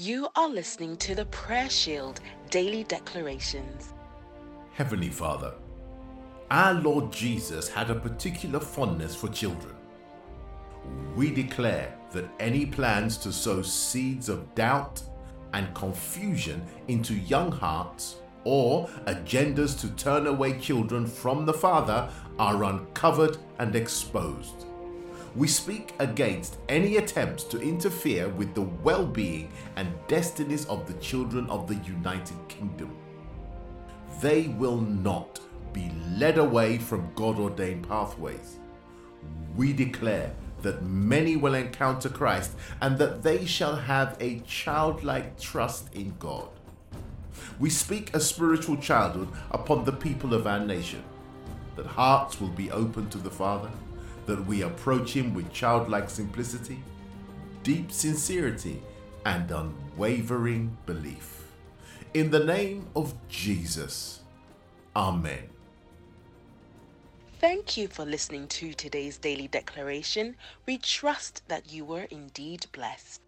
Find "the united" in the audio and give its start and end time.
31.68-32.36